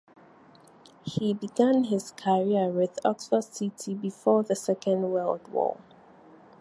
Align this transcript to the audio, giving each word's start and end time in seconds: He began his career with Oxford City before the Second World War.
He 1.03 1.31
began 1.35 1.83
his 1.83 2.09
career 2.09 2.69
with 2.69 2.97
Oxford 3.05 3.43
City 3.43 3.93
before 3.93 4.41
the 4.41 4.55
Second 4.55 5.11
World 5.11 5.47
War. 5.49 5.77